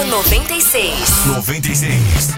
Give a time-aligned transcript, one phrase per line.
[0.00, 1.26] Foco 96.
[1.26, 2.30] 96.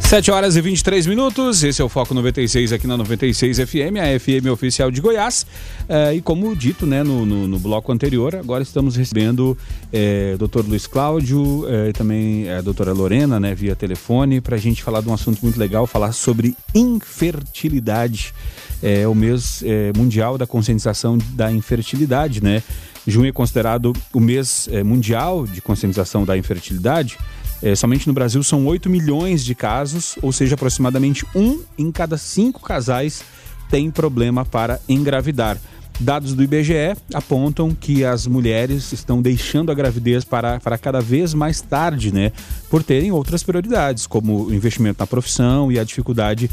[0.00, 4.18] 7 horas e 23 minutos, esse é o Foco 96 aqui na 96 FM, a
[4.18, 5.46] FM oficial de Goiás.
[5.88, 9.56] Eh, e como dito né, no, no, no, bloco anterior, agora estamos recebendo
[9.92, 10.66] eh, o Dr.
[10.66, 15.02] Luiz Cláudio e eh, também a doutora Lorena né, via telefone para a gente falar
[15.02, 18.34] de um assunto muito legal, falar sobre infertilidade.
[18.82, 19.64] É o mês
[19.96, 22.62] mundial da conscientização da infertilidade, né?
[23.06, 27.16] Junho é considerado o mês mundial de conscientização da infertilidade.
[27.62, 32.18] É, somente no Brasil são 8 milhões de casos, ou seja, aproximadamente um em cada
[32.18, 33.22] cinco casais
[33.70, 35.58] tem problema para engravidar.
[35.98, 41.32] Dados do IBGE apontam que as mulheres estão deixando a gravidez para, para cada vez
[41.32, 42.32] mais tarde, né?
[42.68, 46.50] Por terem outras prioridades, como o investimento na profissão e a dificuldade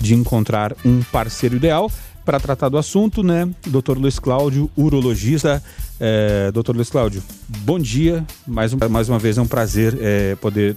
[0.00, 1.90] de encontrar um parceiro ideal
[2.26, 3.48] para tratar do assunto, né?
[3.68, 3.96] Dr.
[3.96, 5.62] Luiz Cláudio, urologista.
[6.00, 6.74] É, Dr.
[6.74, 7.22] Luiz Cláudio,
[7.60, 8.26] bom dia.
[8.44, 10.76] Mais, um, mais uma vez é um prazer é, poder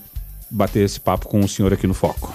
[0.49, 2.31] bater esse papo com o senhor aqui no Foco.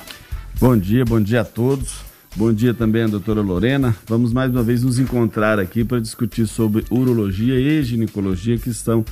[0.61, 1.99] Bom dia, bom dia a todos.
[2.35, 3.97] Bom dia também a doutora Lorena.
[4.09, 9.05] Vamos mais uma vez nos encontrar aqui para discutir sobre urologia e ginecologia que estão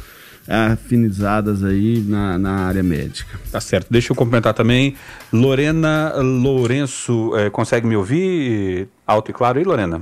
[0.48, 3.38] afinizadas aí na, na área médica.
[3.50, 3.88] Tá certo.
[3.90, 4.96] Deixa eu complementar também.
[5.32, 10.00] Lorena Lourenço, é, consegue me ouvir alto e claro aí, Lorena?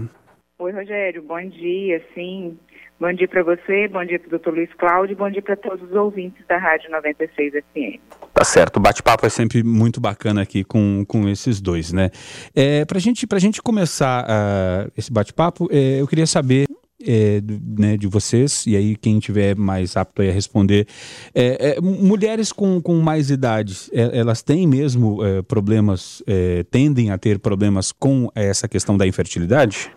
[0.58, 1.22] Oi, Rogério.
[1.22, 2.56] Bom dia, sim.
[3.00, 5.88] Bom dia para você, bom dia para o doutor Luiz Cláudio, bom dia para todos
[5.88, 7.98] os ouvintes da Rádio 96 FM.
[8.34, 12.11] Tá certo, o bate-papo é sempre muito bacana aqui com, com esses dois, né?
[12.55, 16.66] É, para gente, a gente começar uh, esse bate-papo, é, eu queria saber
[17.06, 17.41] é,
[17.79, 20.87] né, de vocês, e aí quem tiver mais apto a responder.
[21.34, 27.11] É, é, mulheres com, com mais idade, é, elas têm mesmo é, problemas, é, tendem
[27.11, 29.91] a ter problemas com essa questão da infertilidade?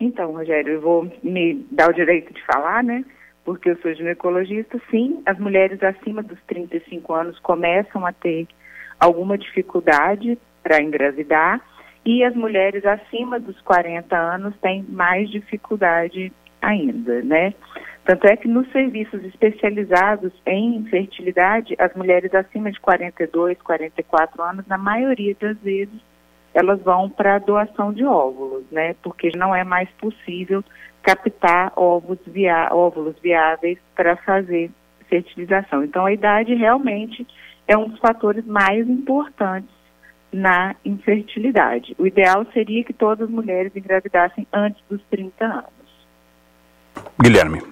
[0.00, 3.04] Então, Rogério, eu vou me dar o direito de falar, né?
[3.44, 8.46] Porque eu sou ginecologista, sim, as mulheres acima dos 35 anos começam a ter
[9.00, 11.60] alguma dificuldade para engravidar
[12.04, 17.54] e as mulheres acima dos 40 anos têm mais dificuldade ainda, né?
[18.04, 24.66] Tanto é que nos serviços especializados em infertilidade, as mulheres acima de 42, 44 anos,
[24.66, 26.00] na maioria das vezes,
[26.54, 28.94] elas vão para doação de óvulos, né?
[29.02, 30.64] Porque não é mais possível
[31.02, 34.70] captar óvulos, via óvulos viáveis para fazer
[35.08, 35.84] fertilização.
[35.84, 37.26] Então, a idade realmente
[37.66, 39.77] é um dos fatores mais importantes
[40.32, 41.94] na infertilidade.
[41.98, 45.68] O ideal seria que todas as mulheres engravidassem antes dos 30 anos.
[47.20, 47.62] Guilherme.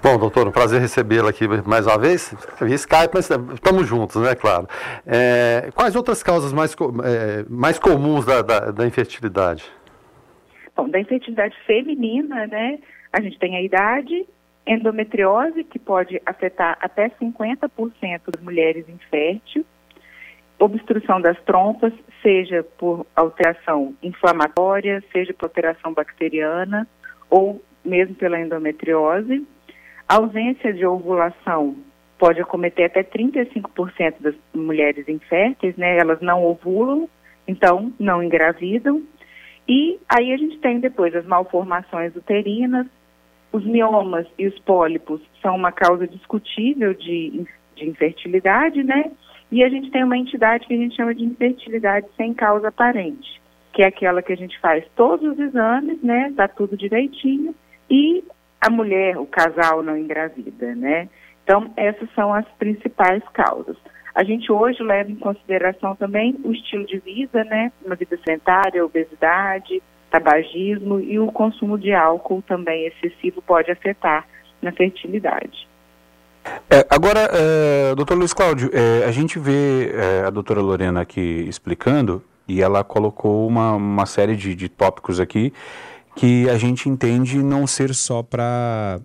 [0.00, 2.32] Bom, doutor, um prazer recebê-la aqui mais uma vez.
[2.60, 4.68] Via Skype, mas estamos juntos, né, claro.
[5.04, 9.64] É, quais outras causas mais, é, mais comuns da, da, da, infertilidade?
[10.76, 12.78] Bom, da infertilidade feminina, né,
[13.12, 14.24] a gente tem a idade,
[14.64, 17.70] endometriose, que pode afetar até 50%
[18.30, 19.64] das mulheres inférteis,
[20.58, 21.92] obstrução das trompas,
[22.22, 26.86] seja por alteração inflamatória, seja por alteração bacteriana
[27.30, 29.46] ou mesmo pela endometriose.
[30.08, 31.76] A ausência de ovulação
[32.18, 35.96] pode acometer até 35% das mulheres inférteis, né?
[35.98, 37.08] Elas não ovulam,
[37.46, 39.02] então não engravidam.
[39.68, 42.86] E aí a gente tem depois as malformações uterinas,
[43.52, 49.10] os miomas e os pólipos são uma causa discutível de, de infertilidade, né?
[49.50, 53.40] E a gente tem uma entidade que a gente chama de infertilidade sem causa aparente,
[53.72, 56.32] que é aquela que a gente faz todos os exames, né?
[56.36, 57.54] Tá tudo direitinho
[57.90, 58.22] e
[58.60, 61.08] a mulher, o casal não engravida, né?
[61.44, 63.76] Então, essas são as principais causas.
[64.14, 67.72] A gente hoje leva em consideração também o estilo de vida, né?
[67.84, 69.80] Uma vida sedentária, obesidade,
[70.10, 74.26] tabagismo e o consumo de álcool também excessivo pode afetar
[74.60, 75.67] na fertilidade.
[76.70, 81.20] É, agora, é, doutor Luiz Cláudio, é, a gente vê é, a doutora Lorena aqui
[81.48, 85.52] explicando e ela colocou uma, uma série de, de tópicos aqui
[86.14, 89.00] que a gente entende não ser só para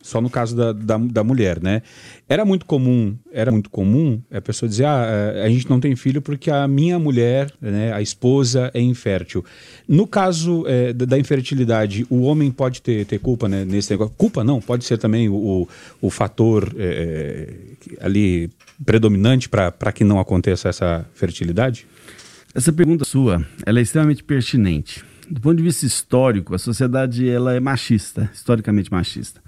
[0.00, 1.82] só no caso da, da, da, mulher, né?
[2.28, 5.94] Era muito comum, era muito comum a pessoa dizer, ah, eh, a gente não tem
[5.96, 9.44] filho porque a minha mulher, né, a esposa é infértil.
[9.88, 14.14] No caso é, da infertilidade, o homem pode ter, ter culpa né, nesse negócio?
[14.16, 15.68] Culpa não, pode ser também o,
[16.00, 17.54] o, fator é,
[18.00, 18.50] ali
[18.84, 21.86] predominante para que não aconteça essa fertilidade?
[22.54, 25.04] Essa pergunta sua, ela é extremamente pertinente.
[25.30, 29.42] Do ponto de vista histórico, a sociedade ela é machista, historicamente machista.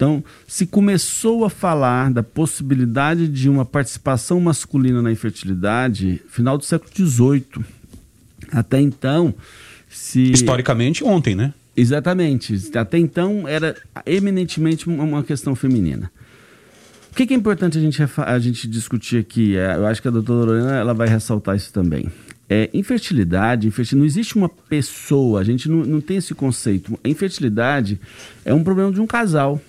[0.00, 6.64] Então, se começou a falar da possibilidade de uma participação masculina na infertilidade, final do
[6.64, 7.44] século XVIII.
[8.50, 9.34] Até então,
[9.90, 10.32] se.
[10.32, 11.52] Historicamente, ontem, né?
[11.76, 12.70] Exatamente.
[12.74, 13.76] Até então era
[14.06, 16.10] eminentemente uma questão feminina.
[17.12, 19.54] O que, que é importante a gente, a gente discutir aqui?
[19.54, 22.08] É, eu acho que a doutora Lorena ela vai ressaltar isso também.
[22.48, 26.98] É, infertilidade, infertilidade, não existe uma pessoa, a gente não, não tem esse conceito.
[27.04, 28.00] A infertilidade
[28.46, 29.60] é um problema de um casal.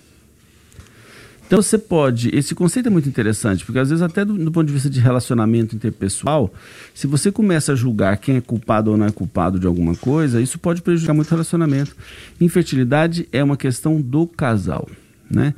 [1.51, 2.33] Então você pode.
[2.33, 5.01] Esse conceito é muito interessante, porque às vezes, até do, do, ponto de vista de
[5.01, 6.50] relacionamento interpessoal,
[6.95, 10.39] se você começa a julgar quem é culpado ou não é culpado de alguma coisa,
[10.39, 11.94] isso pode prejudicar muito o relacionamento.
[12.39, 14.88] Infertilidade é uma questão do casal.
[15.30, 15.53] Né?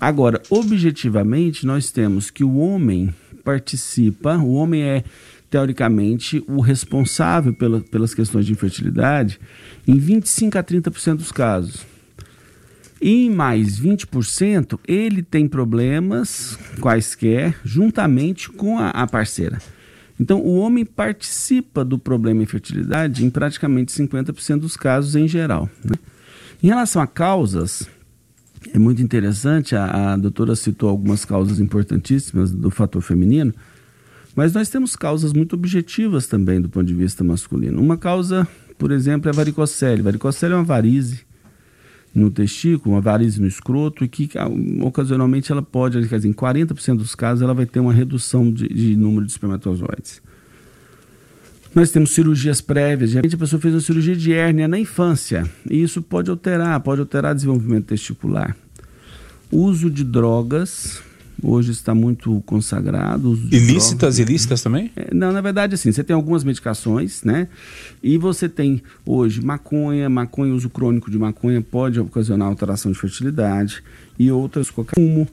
[0.00, 3.14] Agora, objetivamente, nós temos que o homem
[3.44, 5.04] participa, o homem é
[5.48, 9.38] teoricamente o responsável pela, pelas questões de infertilidade
[9.86, 11.86] em 25 a 30% dos casos.
[13.00, 19.58] Em mais 20%, ele tem problemas quaisquer juntamente com a, a parceira.
[20.20, 25.70] Então, o homem participa do problema infertilidade em praticamente 50% dos casos em geral.
[25.84, 25.94] Né?
[26.60, 27.88] Em relação a causas,
[28.74, 33.54] é muito interessante, a, a doutora citou algumas causas importantíssimas do fator feminino,
[34.34, 37.80] mas nós temos causas muito objetivas também do ponto de vista masculino.
[37.80, 38.46] Uma causa,
[38.76, 40.02] por exemplo, é a varicocele.
[40.02, 41.27] Varicocele é uma varize
[42.18, 44.48] no testículo, uma varize no escroto, e que ah,
[44.82, 48.68] ocasionalmente ela pode, quer dizer, em 40% dos casos, ela vai ter uma redução de,
[48.68, 50.20] de, número de espermatozoides.
[51.74, 55.48] Nós temos cirurgias prévias, de repente a pessoa fez uma cirurgia de hérnia na infância,
[55.70, 58.56] e isso pode alterar, pode alterar o desenvolvimento testicular.
[59.50, 61.02] Uso de drogas,
[61.42, 63.38] hoje está muito consagrado.
[63.50, 64.90] Ilícitas, ilícitas também?
[64.96, 67.48] É, não, na verdade, assim, você tem algumas medicações, né?
[68.02, 73.82] E você tem hoje maconha, maconha, uso crônico de maconha pode ocasionar alteração de fertilidade
[74.18, 75.28] e outras, como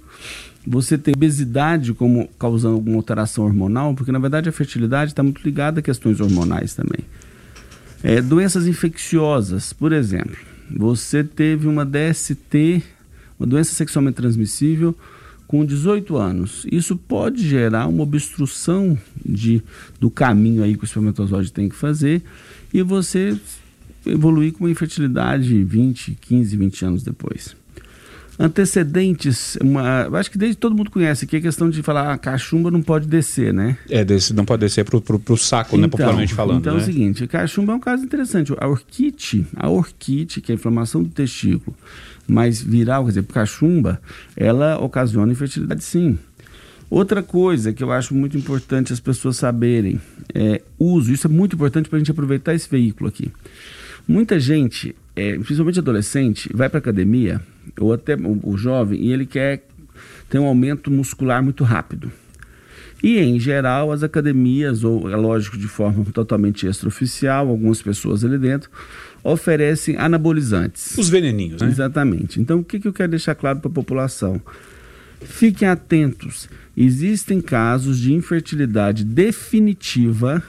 [0.66, 5.42] você tem obesidade como causando alguma alteração hormonal, porque na verdade a fertilidade está muito
[5.44, 7.06] ligada a questões hormonais também.
[8.04, 10.38] É, doenças infecciosas, por exemplo,
[10.70, 12.84] você teve uma DST,
[13.40, 14.96] uma doença sexualmente transmissível,
[15.48, 16.66] com 18 anos.
[16.72, 19.62] Isso pode gerar uma obstrução de,
[20.00, 22.24] do caminho aí que o espermatozoide tem que fazer
[22.74, 23.38] e você
[24.06, 27.56] evoluir com uma infertilidade 20, 15, 20 anos depois.
[28.38, 32.70] Antecedentes, uma, acho que desde todo mundo conhece aqui a questão de falar a cachumba
[32.70, 33.78] não pode descer, né?
[33.90, 36.60] É, desse, não pode descer para o saco, então, né, popularmente falando.
[36.60, 36.80] Então né?
[36.80, 38.54] é o seguinte, a cachumba é um caso interessante.
[38.58, 41.78] A orquite, a orquite, que é a inflamação do testículo,
[42.28, 44.02] mais viral, quer dizer, cachumba,
[44.36, 46.18] ela ocasiona infertilidade sim.
[46.90, 50.00] Outra coisa que eu acho muito importante as pessoas saberem
[50.34, 51.12] é uso.
[51.12, 53.32] Isso é muito importante para a gente aproveitar esse veículo aqui.
[54.08, 57.42] Muita gente, é, principalmente adolescente, vai para academia
[57.80, 59.64] ou até o, o jovem e ele quer
[60.30, 62.12] ter um aumento muscular muito rápido.
[63.04, 68.38] E, em geral, as academias, ou é lógico, de forma totalmente extraoficial, algumas pessoas ali
[68.38, 68.70] dentro,
[69.24, 70.98] oferecem anabolizantes.
[70.98, 71.68] Os veneninhos, né?
[71.68, 72.40] Exatamente.
[72.40, 74.42] Então, o que, que eu quero deixar claro para a população?
[75.22, 76.50] Fiquem atentos.
[76.76, 80.44] Existem casos de infertilidade definitiva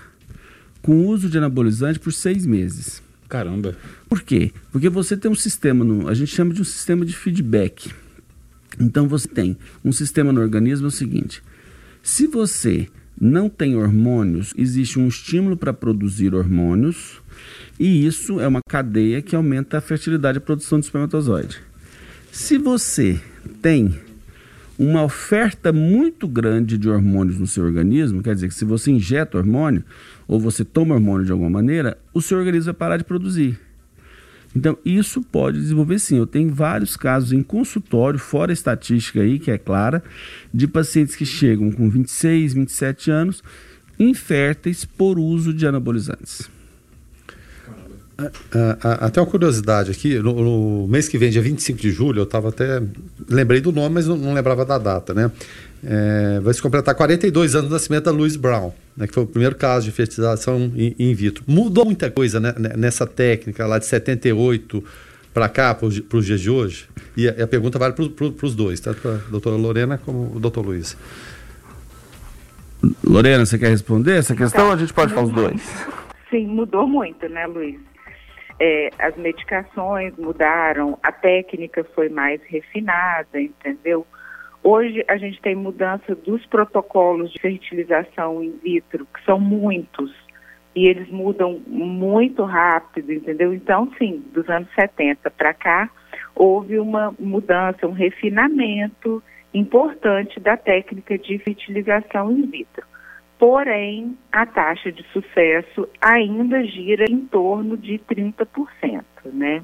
[0.82, 3.02] com uso de anabolizante por seis meses.
[3.28, 3.76] Caramba.
[4.08, 4.52] Por quê?
[4.70, 7.90] Porque você tem um sistema, no, a gente chama de um sistema de feedback.
[8.78, 11.42] Então você tem um sistema no organismo é o seguinte:
[12.06, 12.86] se você
[13.20, 17.20] não tem hormônios, existe um estímulo para produzir hormônios
[17.80, 21.58] e isso é uma cadeia que aumenta a fertilidade e a produção de espermatozoide.
[22.30, 23.20] Se você
[23.60, 23.92] tem
[24.78, 29.36] uma oferta muito grande de hormônios no seu organismo, quer dizer que se você injeta
[29.36, 29.82] hormônio
[30.28, 33.58] ou você toma hormônio de alguma maneira, o seu organismo vai parar de produzir.
[34.54, 36.18] Então, isso pode desenvolver sim.
[36.18, 40.02] Eu tenho vários casos em consultório, fora a estatística aí, que é clara,
[40.52, 43.42] de pacientes que chegam com 26, 27 anos,
[43.98, 46.48] inférteis por uso de anabolizantes.
[49.00, 52.48] Até uma curiosidade aqui, no, no, mês que vem, dia 25 de julho, eu estava
[52.48, 52.82] até.
[53.28, 55.30] Lembrei do nome, mas não, não lembrava da data, né?
[55.84, 59.26] É, vai se completar 42 anos do nascimento da Louise Brown, né, que foi o
[59.26, 61.44] primeiro caso de fertilização in, in vitro.
[61.46, 64.82] Mudou muita coisa né, nessa técnica lá de 78
[65.34, 66.88] para cá, para os dias de hoje?
[67.16, 70.40] E a, a pergunta vale para os dois, tanto para a doutora Lorena como o
[70.40, 70.96] doutor Luiz.
[73.04, 75.86] Lorena, você quer responder essa questão ou a gente pode falar os dois?
[76.30, 77.78] Sim, mudou muito, né, Luiz?
[78.58, 84.06] É, as medicações mudaram, a técnica foi mais refinada, entendeu?
[84.68, 90.12] Hoje a gente tem mudança dos protocolos de fertilização in vitro, que são muitos,
[90.74, 93.54] e eles mudam muito rápido, entendeu?
[93.54, 95.88] Então, sim, dos anos 70 para cá,
[96.34, 99.22] houve uma mudança, um refinamento
[99.54, 102.84] importante da técnica de fertilização in vitro.
[103.38, 109.62] Porém, a taxa de sucesso ainda gira em torno de 30%, né,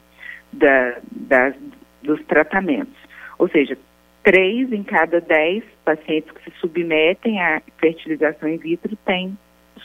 [0.52, 1.56] da, das,
[2.04, 3.02] dos tratamentos.
[3.37, 3.76] Ou seja,
[4.23, 9.37] três em cada dez pacientes que se submetem à fertilização in vitro têm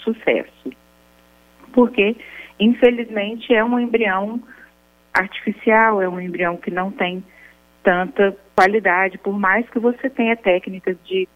[0.04, 0.72] sucesso.
[1.74, 2.16] Porque,
[2.60, 4.42] infelizmente, é um embrião
[5.14, 7.24] artificial, é um embrião que não tem
[7.84, 11.28] tanta qualidade, por mais que você tenha técnicas de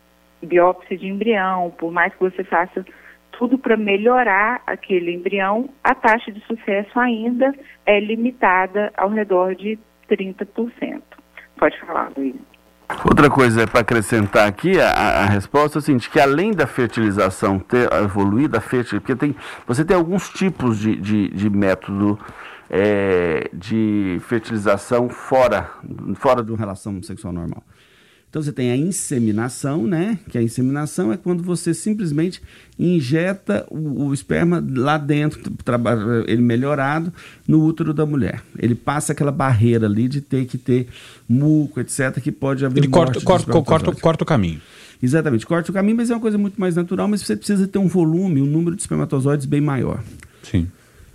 [0.41, 2.85] biópsia de embrião, por mais que você faça
[3.31, 7.53] tudo para melhorar aquele embrião, a taxa de sucesso ainda
[7.85, 9.79] é limitada ao redor de
[10.09, 11.01] 30%.
[11.57, 12.50] Pode falar, Luiz.
[13.03, 17.57] Outra coisa para acrescentar aqui, a, a, resposta é o seguinte, que além da fertilização
[17.57, 22.19] ter evoluído, a fertilização, porque tem, você tem alguns tipos de, de, de método
[22.69, 25.69] é, de fertilização fora,
[26.15, 27.63] fora de uma relação sexual normal.
[28.31, 30.17] Então você tem a inseminação, né?
[30.29, 32.41] Que a inseminação é quando você simplesmente
[32.79, 35.41] injeta o, o esperma lá dentro,
[36.25, 37.11] ele melhorado,
[37.45, 38.41] no útero da mulher.
[38.57, 40.87] Ele passa aquela barreira ali de ter que ter
[41.27, 42.79] muco, etc., que pode haver.
[42.79, 44.61] Ele corta, corta, corta, corta o caminho.
[45.03, 47.79] Exatamente, corta o caminho, mas é uma coisa muito mais natural, mas você precisa ter
[47.79, 50.01] um volume, um número de espermatozoides bem maior.
[50.41, 50.69] Sim.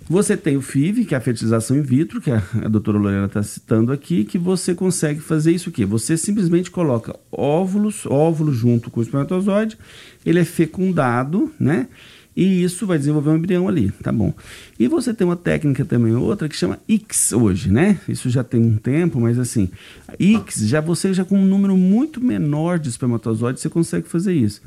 [0.09, 3.25] Você tem o FIV, que é a fertilização in vitro, que a, a doutora Lorena
[3.25, 5.83] está citando aqui, que você consegue fazer isso aqui.
[5.83, 9.77] Você simplesmente coloca óvulos, óvulos junto com o espermatozoide,
[10.25, 11.87] ele é fecundado, né?
[12.33, 14.33] E isso vai desenvolver um embrião ali, tá bom.
[14.79, 17.99] E você tem uma técnica também, outra, que chama X hoje, né?
[18.07, 19.69] Isso já tem um tempo, mas assim,
[20.17, 24.61] X, já você já com um número muito menor de espermatozoides, você consegue fazer isso.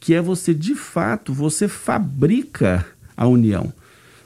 [0.00, 2.84] Que é você, de fato, você fabrica
[3.16, 3.72] a união.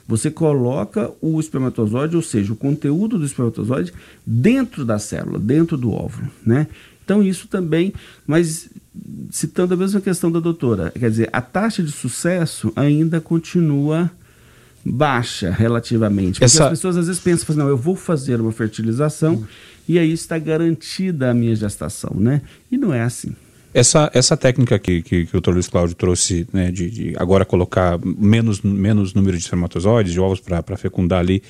[0.07, 3.93] Você coloca o espermatozoide, ou seja, o conteúdo do espermatozoide,
[4.25, 6.67] dentro da célula, dentro do óvulo, né?
[7.03, 7.93] Então isso também,
[8.25, 8.69] mas
[9.29, 14.11] citando a mesma questão da doutora, quer dizer, a taxa de sucesso ainda continua
[14.83, 16.33] baixa relativamente.
[16.33, 16.65] Porque Essa...
[16.65, 19.45] as pessoas às vezes pensam, não, eu vou fazer uma fertilização hum.
[19.87, 22.41] e aí está garantida a minha gestação, né?
[22.71, 23.35] E não é assim.
[23.77, 25.51] Essa, essa técnica que, que, que o Dr.
[25.51, 30.39] Luiz Cláudio trouxe, né, de, de, agora colocar menos, menos número de espermatozoides, de ovos
[30.39, 31.43] para fecundar ali,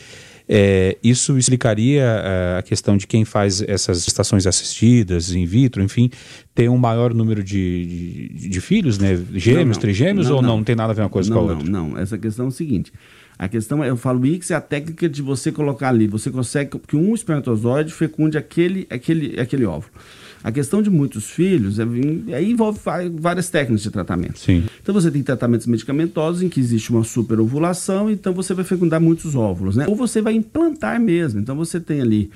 [0.46, 6.10] é, isso explicaria é, a questão de quem faz essas gestações assistidas, in vitro, enfim,
[6.54, 9.18] ter um maior número de, de, de filhos, né?
[9.34, 11.42] Gêmeos, não, trigêmeos, não, ou não, não tem nada a ver uma coisa com a
[11.44, 11.64] outra?
[11.64, 11.98] Não, não.
[11.98, 12.92] Essa questão é o seguinte.
[13.40, 16.08] A questão é, eu falo X é a técnica de você colocar ali.
[16.08, 19.94] Você consegue que um espermatozoide fecunde aquele, aquele, aquele óvulo.
[20.44, 21.84] A questão de muitos filhos é,
[22.34, 22.80] aí envolve
[23.20, 24.40] várias técnicas de tratamento.
[24.40, 24.64] Sim.
[24.82, 29.36] Então você tem tratamentos medicamentosos em que existe uma superovulação, então você vai fecundar muitos
[29.36, 29.86] óvulos, né?
[29.88, 31.40] Ou você vai implantar mesmo.
[31.40, 32.32] Então você tem ali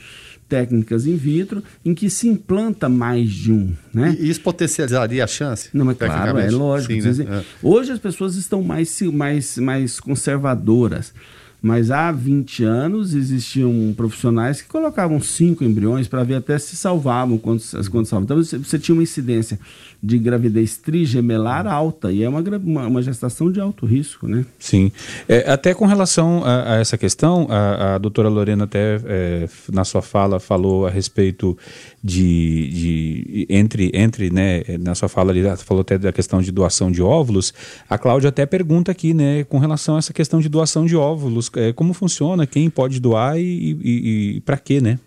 [0.52, 4.18] técnicas in vitro em que se implanta mais de um, né?
[4.20, 5.70] E isso potencializaria a chance?
[5.74, 6.94] Não, mas claro, é lógico.
[6.94, 7.38] Sim, né?
[7.40, 7.44] é.
[7.64, 11.14] Hoje as pessoas estão mais, mais, mais conservadoras.
[11.62, 17.38] Mas há 20 anos existiam profissionais que colocavam cinco embriões para ver até se salvavam
[17.38, 18.24] quando, quando salvavam.
[18.24, 19.60] Então você, você, tinha uma incidência
[20.02, 24.44] de gravidez trigemelar alta e é uma, uma, uma gestação de alto risco, né?
[24.58, 24.92] Sim.
[25.30, 29.84] É, até com relação a, a essa questão, a, a, doutora Lorena até é, na
[29.84, 31.56] sua fala falou a respeito
[32.04, 36.92] de, de entre, entre, né, na sua fala ali, falou até da questão de doação
[36.92, 37.54] de óvulos.
[37.88, 41.51] A Cláudia até pergunta aqui, né, com relação a essa questão de doação de óvulos,
[41.56, 44.98] é, como funciona, quem pode doar e, e, e para quê, né?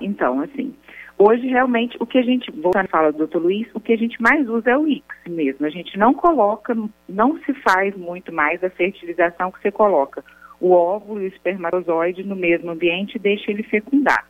[0.00, 0.74] Então, assim,
[1.18, 3.96] hoje realmente o que a gente, voltando à fala do doutor Luiz, o que a
[3.96, 5.66] gente mais usa é o X mesmo.
[5.66, 6.76] A gente não coloca,
[7.08, 10.24] não se faz muito mais a fertilização que você coloca
[10.60, 14.24] o óvulo e o espermatozoide no mesmo ambiente e deixa ele fecundar.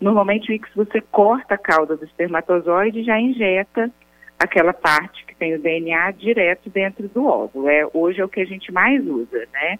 [0.00, 3.90] Normalmente o X você corta a cauda do espermatozoide e já injeta
[4.38, 7.68] aquela parte que tem o DNA direto dentro do óvulo.
[7.68, 9.78] É, hoje é o que a gente mais usa, né?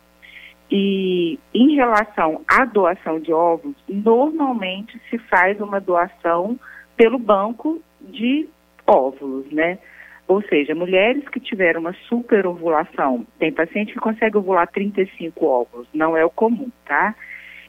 [0.70, 6.58] E em relação à doação de óvulos, normalmente se faz uma doação
[6.96, 8.48] pelo banco de
[8.86, 9.78] óvulos, né?
[10.26, 16.14] Ou seja, mulheres que tiveram uma superovulação, tem paciente que consegue ovular 35 óvulos, não
[16.14, 17.14] é o comum, tá?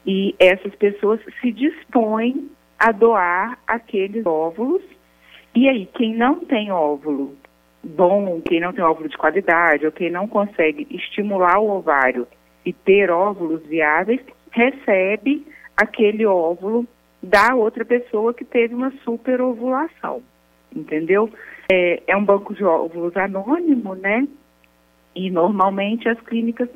[0.05, 4.81] E essas pessoas se dispõem a doar aqueles óvulos.
[5.55, 7.37] E aí, quem não tem óvulo
[7.81, 12.27] bom, quem não tem óvulo de qualidade, ou quem não consegue estimular o ovário
[12.65, 16.87] e ter óvulos viáveis, recebe aquele óvulo
[17.21, 20.21] da outra pessoa que teve uma superovulação,
[20.75, 21.29] entendeu?
[21.71, 24.27] É, é um banco de óvulos anônimo, né?
[25.15, 26.69] E normalmente as clínicas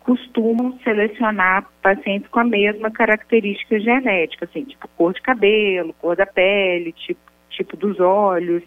[0.00, 6.24] costumam selecionar pacientes com a mesma característica genética, assim, tipo cor de cabelo, cor da
[6.24, 8.62] pele, tipo, tipo dos olhos,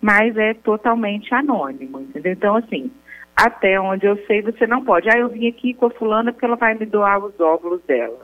[0.00, 2.32] mas é totalmente anônimo, entendeu?
[2.32, 2.92] Então, assim,
[3.36, 5.08] até onde eu sei, você não pode.
[5.08, 8.20] Ah, eu vim aqui com a fulana porque ela vai me doar os óvulos dela,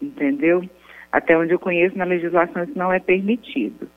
[0.00, 0.64] entendeu?
[1.10, 3.88] Até onde eu conheço, na legislação isso não é permitido.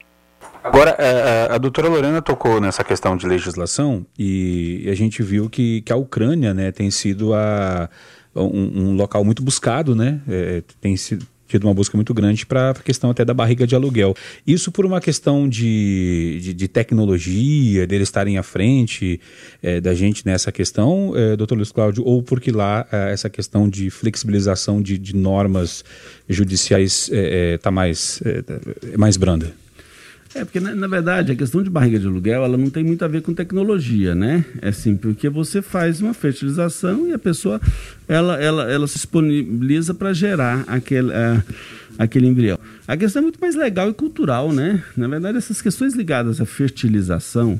[0.64, 5.82] Agora, a, a, doutora Lorena tocou nessa questão de legislação e a gente viu que,
[5.82, 7.90] que a Ucrânia né, tem sido a,
[8.36, 10.22] um, um local muito buscado, né?
[10.28, 13.76] É, tem sido tido uma busca muito grande para a questão até da barriga de
[13.76, 14.16] aluguel.
[14.46, 19.20] Isso por uma questão de, de, de tecnologia, deles estarem à frente
[19.62, 23.70] é, da gente nessa questão, é, doutor Luiz Cláudio, ou porque lá é, essa questão
[23.70, 25.84] de flexibilização de, de normas
[26.28, 27.10] judiciais
[27.56, 28.22] está mais,
[28.98, 29.65] mais branda?
[30.36, 33.06] É, porque na, na, verdade a questão de barriga de aluguel ela não tem muito
[33.06, 34.44] a ver com tecnologia, né?
[34.62, 37.62] É assim, porque você faz uma fertilização e a pessoa
[38.06, 41.42] ela, ela, ela se disponibiliza para gerar aquele, uh,
[41.98, 42.60] aquele embrião.
[42.86, 44.84] A questão é muito mais legal e cultural, né?
[44.98, 47.58] Na verdade, essas questões ligadas à fertilização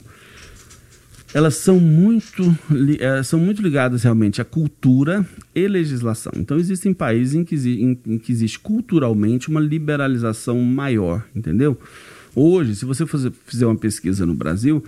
[1.34, 2.44] elas são muito,
[2.98, 6.32] é, são muito ligadas realmente à cultura e legislação.
[6.38, 11.78] Então, existem países em que, em, em que existe culturalmente uma liberalização maior, entendeu?
[12.36, 13.06] Hoje, se você
[13.46, 14.84] fizer uma pesquisa no Brasil,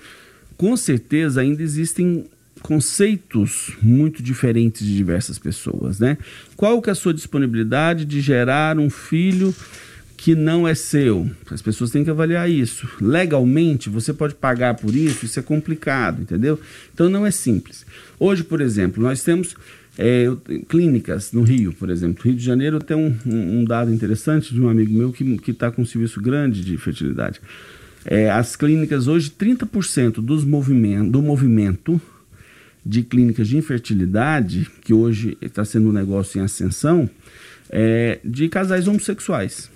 [0.58, 2.26] com certeza ainda existem
[2.62, 6.18] conceitos muito diferentes de diversas pessoas, né?
[6.56, 9.56] Qual que é a sua disponibilidade de gerar um filho
[10.18, 11.30] que não é seu?
[11.52, 12.90] As pessoas têm que avaliar isso.
[13.00, 16.60] Legalmente, você pode pagar por isso, isso é complicado, entendeu?
[16.94, 17.86] Então não é simples.
[18.20, 19.56] Hoje, por exemplo, nós temos
[19.98, 20.26] é,
[20.68, 22.24] clínicas no Rio, por exemplo.
[22.24, 25.82] Rio de Janeiro tem um, um dado interessante de um amigo meu que está com
[25.82, 27.42] um serviço grande de fertilidade.
[28.06, 32.00] É, as clínicas hoje, 30% dos movimento, do movimento
[32.86, 37.10] de clínicas de infertilidade, que hoje está sendo um negócio em ascensão,
[37.70, 39.70] é de casais homossexuais.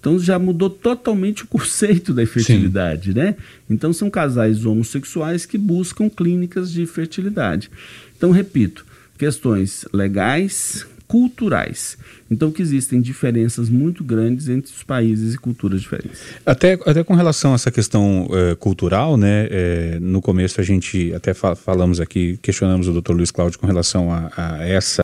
[0.00, 3.18] Então já mudou totalmente o conceito da infertilidade, Sim.
[3.18, 3.36] né?
[3.68, 7.70] Então são casais homossexuais que buscam clínicas de fertilidade.
[8.16, 8.84] Então, repito,
[9.16, 11.96] questões legais, culturais.
[12.30, 16.20] Então, que existem diferenças muito grandes entre os países e culturas diferentes.
[16.44, 19.48] Até, até com relação a essa questão é, cultural, né?
[19.50, 23.12] É, no começo a gente até fa falamos aqui, questionamos o Dr.
[23.12, 25.02] Luiz Cláudio com relação a, a essa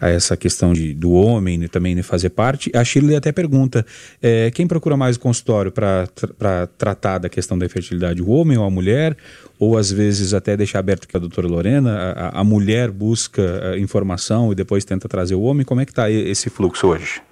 [0.00, 2.70] a essa questão de, do homem né, também né, fazer parte.
[2.74, 3.84] A Shirley até pergunta:
[4.22, 8.58] é, quem procura mais o consultório para tra tratar da questão da infertilidade, o homem
[8.58, 9.16] ou a mulher?
[9.58, 13.78] Ou às vezes até deixar aberto que a doutora Lorena, a, a mulher busca a
[13.78, 15.64] informação e depois tenta trazer o homem?
[15.64, 17.22] Como é que está esse fluxo hoje?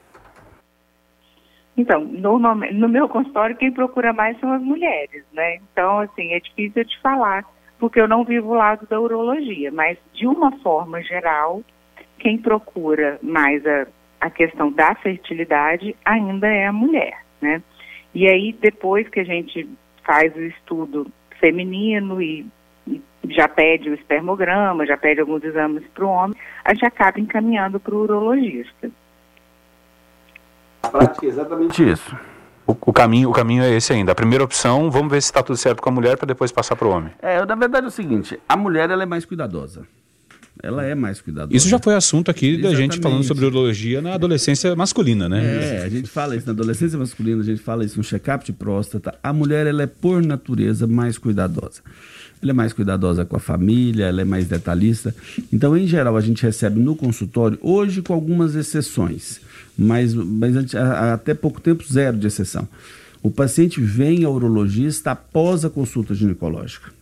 [1.76, 5.56] Então, no, no meu consultório, quem procura mais são as mulheres, né?
[5.56, 7.44] Então, assim, é difícil de falar,
[7.78, 11.62] porque eu não vivo o lado da urologia, mas de uma forma geral,
[12.22, 13.86] quem procura mais a,
[14.20, 17.60] a questão da fertilidade ainda é a mulher, né?
[18.14, 19.68] E aí, depois que a gente
[20.04, 21.08] faz o estudo
[21.40, 22.46] feminino e,
[22.86, 27.18] e já pede o espermograma, já pede alguns exames para o homem, a gente acaba
[27.18, 28.88] encaminhando para o urologista.
[30.84, 32.16] A prática é exatamente isso.
[32.64, 34.12] O, o, caminho, o caminho é esse ainda.
[34.12, 36.76] A primeira opção, vamos ver se está tudo certo com a mulher para depois passar
[36.76, 37.12] para o homem.
[37.20, 39.84] É, na verdade é o seguinte, a mulher ela é mais cuidadosa
[40.62, 41.56] ela é mais cuidadosa.
[41.56, 42.74] Isso já foi assunto aqui Exatamente.
[42.74, 45.80] da gente falando sobre urologia na adolescência masculina, né?
[45.80, 48.52] É, a gente fala isso na adolescência masculina, a gente fala isso no check-up de
[48.52, 49.14] próstata.
[49.22, 51.80] A mulher, ela é por natureza mais cuidadosa.
[52.40, 55.14] Ela é mais cuidadosa com a família, ela é mais detalhista.
[55.52, 59.40] Então, em geral, a gente recebe no consultório, hoje com algumas exceções,
[59.76, 62.68] mas, mas até pouco tempo zero de exceção.
[63.20, 67.01] O paciente vem ao urologista após a consulta ginecológica.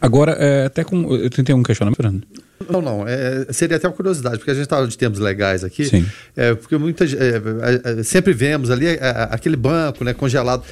[0.00, 1.14] Agora, é, até com.
[1.14, 2.22] Eu tentei um questionamento, Fernando.
[2.68, 3.06] Não, não.
[3.06, 5.84] É, seria até uma curiosidade, porque a gente estava de tempos legais aqui.
[5.84, 6.06] Sim.
[6.36, 8.98] É, porque muita, é, é, sempre vemos ali é,
[9.30, 10.64] aquele banco né, congelado.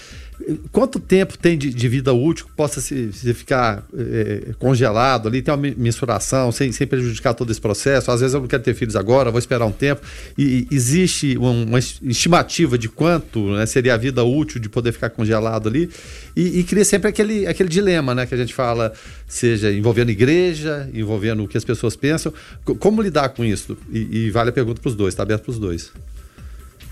[0.70, 5.42] Quanto tempo tem de, de vida útil que possa se, se ficar é, congelado ali,
[5.42, 8.10] tem uma mensuração, sem, sem prejudicar todo esse processo?
[8.10, 10.00] Às vezes eu não quero ter filhos agora, vou esperar um tempo.
[10.38, 15.68] E, existe uma estimativa de quanto né, seria a vida útil de poder ficar congelado
[15.68, 15.90] ali?
[16.36, 18.92] E, e cria sempre aquele, aquele dilema né, que a gente fala,
[19.26, 22.32] seja envolvendo igreja, envolvendo o que as pessoas pensam.
[22.78, 23.76] Como lidar com isso?
[23.90, 25.92] E, e vale a pergunta para os dois, está aberto para os dois.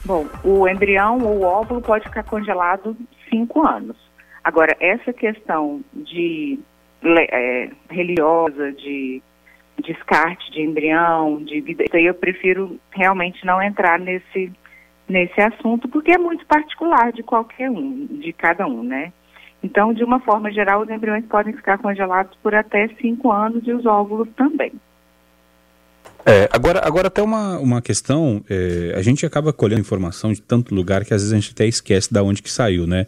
[0.04, 2.96] Bom, o embrião ou o óvulo pode ficar congelado
[3.36, 3.96] cinco anos.
[4.42, 6.58] Agora, essa questão de
[7.04, 9.22] é, religiosa, de
[9.82, 14.50] descarte de embrião, de vida, isso aí eu prefiro realmente não entrar nesse,
[15.06, 19.12] nesse assunto, porque é muito particular de qualquer um, de cada um, né?
[19.62, 23.72] Então, de uma forma geral, os embriões podem ficar congelados por até cinco anos e
[23.72, 24.72] os óvulos também.
[26.28, 30.74] É, agora, agora até uma, uma questão, é, a gente acaba colhendo informação de tanto
[30.74, 33.06] lugar que às vezes a gente até esquece da onde que saiu, né?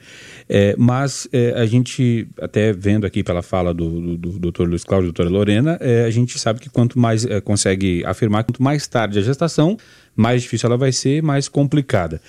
[0.48, 4.64] É, mas é, a gente, até vendo aqui pela fala do, do, do.
[4.64, 8.44] Luiz Cláudio e doutora Lorena, é, a gente sabe que quanto mais é, consegue afirmar,
[8.44, 9.76] quanto mais tarde a gestação,
[10.14, 12.20] mais difícil ela vai ser, mais complicada.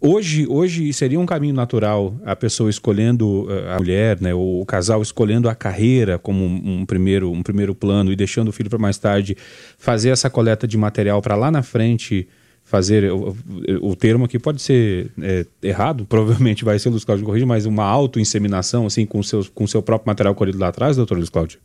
[0.00, 4.64] Hoje, hoje seria um caminho natural a pessoa escolhendo eh, a mulher, né, ou o
[4.64, 8.78] casal escolhendo a carreira como um, primeiro, um primeiro plano e deixando o filho para
[8.78, 9.36] mais tarde,
[9.76, 12.28] fazer essa coleta de material para lá na frente
[12.62, 13.34] fazer o,
[13.80, 17.84] o, termo aqui pode ser é, errado, provavelmente vai ser Luiz Cláudio corrigir, mas uma
[17.84, 21.58] autoinseminação assim com seu com seu próprio material colhido lá atrás, doutor Luiz Cláudio.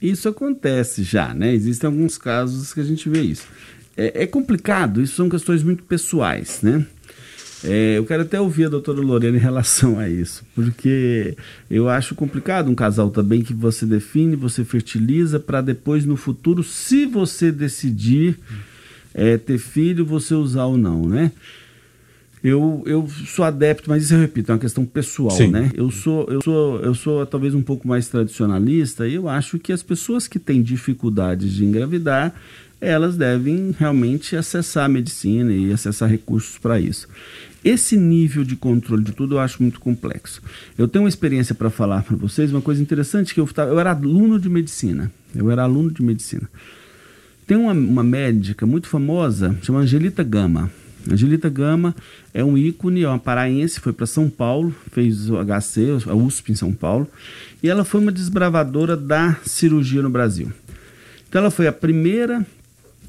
[0.00, 1.52] Isso acontece já, né?
[1.52, 3.46] Existem alguns casos que a gente vê isso.
[3.96, 6.84] É, é complicado, isso são questões muito pessoais, né?
[7.66, 11.34] É, eu quero até ouvir a doutora Lorena em relação a isso, porque
[11.70, 16.62] eu acho complicado um casal também que você define, você fertiliza, para depois no futuro,
[16.62, 18.38] se você decidir
[19.14, 21.32] é, ter filho, você usar ou não, né?
[22.42, 25.48] Eu, eu sou adepto, mas isso eu repito, é uma questão pessoal, Sim.
[25.48, 25.70] né?
[25.74, 29.72] Eu sou, eu sou, eu sou talvez um pouco mais tradicionalista e eu acho que
[29.72, 32.34] as pessoas que têm dificuldades de engravidar,
[32.84, 37.08] elas devem realmente acessar a medicina e acessar recursos para isso.
[37.64, 40.42] Esse nível de controle de tudo eu acho muito complexo.
[40.76, 43.90] Eu tenho uma experiência para falar para vocês, uma coisa interessante que eu, eu era
[43.90, 45.10] aluno de medicina.
[45.34, 46.48] Eu era aluno de medicina.
[47.46, 50.70] Tem uma, uma médica muito famosa, chama Angelita Gama.
[51.10, 51.94] Angelita Gama
[52.32, 56.52] é um ícone, é uma paraense, foi para São Paulo, fez o HC, a USP
[56.52, 57.08] em São Paulo,
[57.62, 60.50] e ela foi uma desbravadora da cirurgia no Brasil.
[61.28, 62.46] Então ela foi a primeira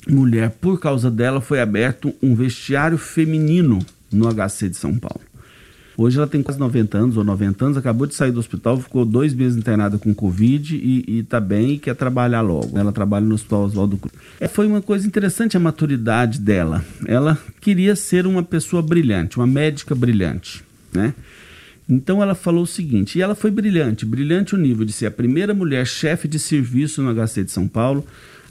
[0.08, 3.80] mulher, por causa dela foi aberto um vestiário feminino
[4.12, 5.22] no HC de São Paulo.
[5.98, 9.06] Hoje ela tem quase 90 anos ou 90 anos, acabou de sair do hospital, ficou
[9.06, 12.78] dois meses internada com Covid e, está bem e quer trabalhar logo.
[12.78, 14.14] Ela trabalha no Hospital Oswaldo Cruz.
[14.40, 16.84] É, foi uma coisa interessante a maturidade dela.
[17.08, 20.64] Ela queria ser uma pessoa brilhante, uma médica brilhante,
[20.94, 21.14] né?
[21.88, 25.12] Então ela falou o seguinte, e ela foi brilhante, brilhante o nível de ser a
[25.12, 28.06] primeira mulher chefe de serviço no HC de São Paulo,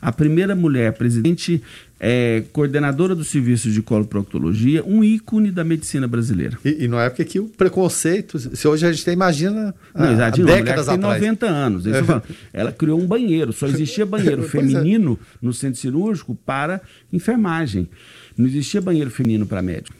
[0.04, 1.62] a primeira mulher presidente
[1.98, 6.58] é, coordenadora do serviço de coloproctologia, um ícone da medicina brasileira.
[6.62, 10.86] E, e na época que o preconceito, se hoje a gente imagina Não, exato, décadas
[10.86, 11.22] tem atrás.
[11.22, 11.86] 90 anos.
[11.86, 11.92] É.
[12.52, 14.46] Ela criou um banheiro, só existia banheiro é.
[14.46, 15.38] feminino é.
[15.40, 17.88] no centro cirúrgico para enfermagem.
[18.36, 19.96] Não existia banheiro feminino para médico.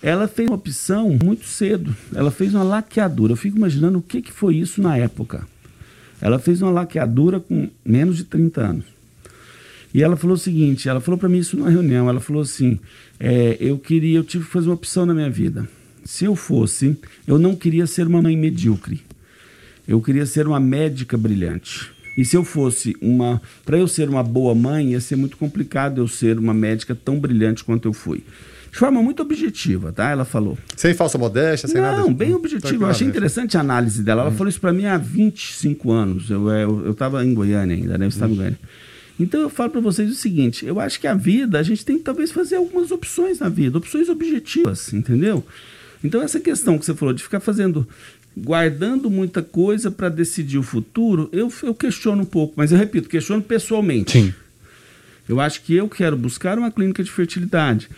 [0.00, 1.96] Ela fez uma opção muito cedo.
[2.14, 3.32] Ela fez uma laqueadura.
[3.32, 5.44] Eu fico imaginando o que, que foi isso na época.
[6.20, 8.93] Ela fez uma laqueadura com menos de 30 anos.
[9.94, 12.80] E ela falou o seguinte, ela falou para mim isso numa reunião, ela falou assim,
[13.20, 15.68] é, eu queria, eu tive que fazer uma opção na minha vida.
[16.04, 19.00] Se eu fosse, eu não queria ser uma mãe medíocre.
[19.86, 21.92] Eu queria ser uma médica brilhante.
[22.18, 26.00] E se eu fosse uma, para eu ser uma boa mãe, ia ser muito complicado
[26.00, 28.24] eu ser uma médica tão brilhante quanto eu fui.
[28.70, 30.10] De forma muito objetiva, tá?
[30.10, 30.58] Ela falou.
[30.76, 32.02] Sem falsa modéstia, sem não, nada.
[32.02, 32.84] Não, bem objetivo.
[32.84, 34.22] Eu achei interessante a análise dela.
[34.22, 34.34] Ela hum.
[34.34, 36.28] falou isso para mim há 25 anos.
[36.28, 38.06] Eu estava eu, eu em Goiânia ainda, né?
[38.06, 38.34] Eu estava hum.
[38.34, 38.58] em Goiânia.
[39.18, 41.98] Então eu falo para vocês o seguinte: eu acho que a vida, a gente tem
[41.98, 45.44] que talvez fazer algumas opções na vida, opções objetivas, entendeu?
[46.02, 47.86] Então essa questão que você falou de ficar fazendo,
[48.36, 53.08] guardando muita coisa para decidir o futuro, eu, eu questiono um pouco, mas eu repito,
[53.08, 54.12] questiono pessoalmente.
[54.12, 54.34] Sim.
[55.28, 57.88] Eu acho que eu quero buscar uma clínica de fertilidade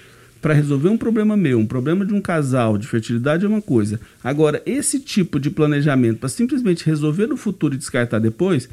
[0.41, 3.99] para resolver um problema meu, um problema de um casal de fertilidade é uma coisa.
[4.23, 8.69] Agora, esse tipo de planejamento para simplesmente resolver no futuro e descartar depois,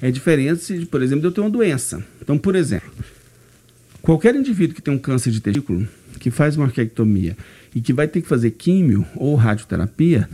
[0.00, 2.02] é diferente, por exemplo, de eu ter uma doença.
[2.22, 2.90] Então, por exemplo,
[4.00, 5.86] qualquer indivíduo que tem um câncer de testículo,
[6.20, 7.36] que faz uma arquectomia
[7.74, 10.28] e que vai ter que fazer químio ou radioterapia,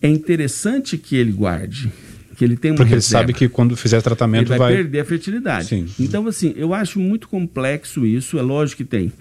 [0.00, 1.92] é interessante que ele guarde,
[2.36, 3.24] que ele tenha uma Porque reserva.
[3.24, 5.66] ele sabe que quando fizer tratamento ele vai, vai perder a fertilidade.
[5.66, 5.86] Sim.
[5.98, 8.38] Então, assim, eu acho muito complexo isso.
[8.38, 9.12] É lógico que tem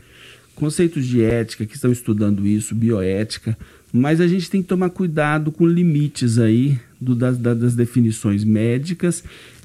[0.56, 3.58] conceitos de ética que estão estudando isso, bioética,
[3.92, 9.24] mas a gente tem que tomar cuidado com limites aí do, das, das definições médicas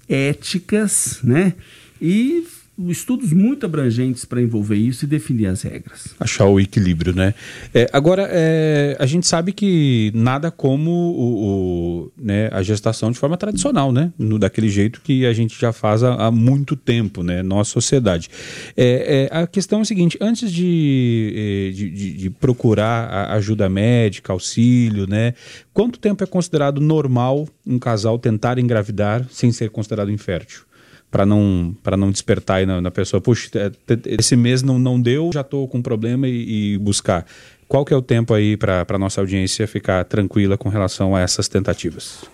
[0.09, 1.55] éticas, né?
[2.01, 2.47] E
[2.87, 6.15] estudos muito abrangentes para envolver isso e definir as regras.
[6.21, 7.35] Achar o equilíbrio, né?
[7.75, 13.19] É, agora, é, a gente sabe que nada como o, o, né, a gestação de
[13.19, 14.13] forma tradicional, né?
[14.19, 17.43] No, daquele jeito que a gente já faz há, há muito tempo, né?
[17.43, 18.29] Nossa sociedade.
[18.77, 23.69] É, é a questão é a seguinte, antes de, é, de, de, de procurar ajuda
[23.69, 25.35] médica, auxílio, né?
[25.73, 30.68] Quanto tempo é considerado normal um casal tentar engravidar sem ser considerado infértil?
[31.11, 33.71] Para não para não despertar aí na, na, pessoa, puxa, é,
[34.19, 37.25] esse mês não, não deu, já estou com problema e, e, buscar.
[37.67, 41.21] Qual que é o tempo aí para a nossa audiência ficar tranquila com relação a
[41.21, 42.29] essas tentativas?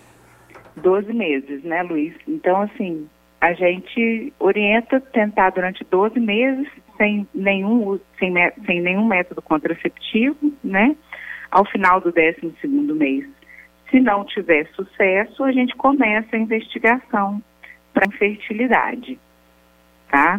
[0.77, 2.15] Doze meses, né, Luiz?
[2.27, 3.07] Então, assim,
[3.41, 8.33] a gente orienta tentar durante 12 meses sem nenhum, sem,
[8.65, 10.97] sem nenhum método contraceptivo, né?
[11.51, 13.25] Ao final do 12 segundo mês.
[13.91, 17.43] Se não tiver sucesso, a gente começa a investigação
[17.95, 19.19] para infertilidade,
[20.11, 20.39] tá?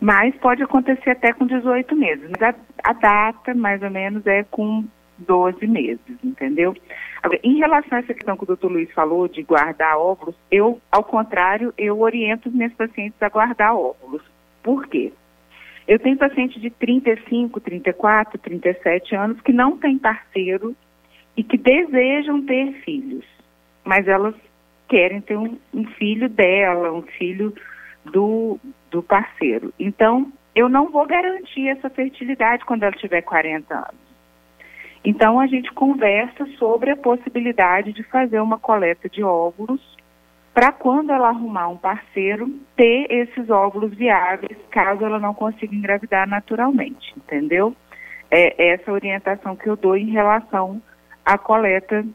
[0.00, 2.28] Mas pode acontecer até com 18 meses.
[2.30, 4.84] Mas a, a data, mais ou menos, é com
[5.18, 6.74] 12 meses, entendeu?
[7.22, 10.80] Agora, em relação a essa questão que o doutor Luiz falou de guardar óvulos, eu,
[10.90, 14.22] ao contrário, eu oriento os meus pacientes a guardar óvulos.
[14.62, 15.12] Por quê?
[15.86, 20.74] Eu tenho pacientes de 35, 34, 37 anos que não têm parceiro
[21.36, 23.24] e que desejam ter filhos,
[23.84, 24.34] mas elas
[24.94, 27.52] querem ter um, um filho dela, um filho
[28.04, 28.60] do,
[28.92, 29.74] do parceiro.
[29.76, 34.04] Então, eu não vou garantir essa fertilidade quando ela tiver 40 anos.
[35.04, 39.80] Então, a gente conversa sobre a possibilidade de fazer uma coleta de óvulos
[40.54, 46.28] para quando ela arrumar um parceiro, ter esses óvulos viáveis, caso ela não consiga engravidar
[46.28, 47.74] naturalmente, entendeu?
[48.30, 50.80] É essa orientação que eu dou em relação
[51.26, 52.06] à coleta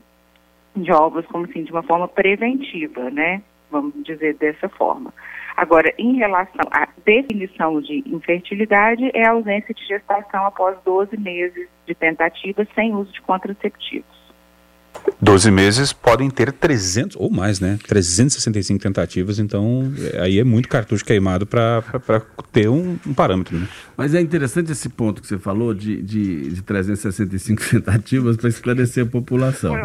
[0.82, 3.42] de óvulos, como assim, de uma forma preventiva, né?
[3.72, 5.14] Vamos dizer dessa forma.
[5.56, 11.68] Agora, em relação à definição de infertilidade, é a ausência de gestação após 12 meses
[11.86, 14.19] de tentativa sem uso de contraceptivos.
[15.22, 17.78] 12 meses podem ter 300 ou mais, né?
[17.86, 21.84] 365 tentativas, então é, aí é muito cartucho queimado para
[22.54, 23.58] ter um, um, parâmetro.
[23.58, 23.68] Né?
[23.98, 29.04] Mas é interessante esse ponto que você falou de, de, de 365 tentativas para esclarecer
[29.04, 29.76] a população.